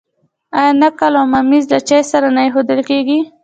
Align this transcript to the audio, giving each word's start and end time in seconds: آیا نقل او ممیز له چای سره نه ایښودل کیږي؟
آیا 0.57 0.71
نقل 0.81 1.13
او 1.19 1.25
ممیز 1.33 1.65
له 1.71 1.79
چای 1.87 2.03
سره 2.11 2.27
نه 2.35 2.41
ایښودل 2.45 2.79
کیږي؟ 2.89 3.19